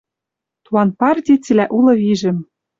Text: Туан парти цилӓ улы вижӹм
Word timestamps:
Туан 0.65 0.89
парти 0.99 1.33
цилӓ 1.43 1.65
улы 1.77 1.93
вижӹм 2.01 2.37